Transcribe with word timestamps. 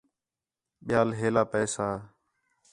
ٻِیال 0.87 1.09
ہیلا 1.19 1.43
پیسہ 1.51 1.89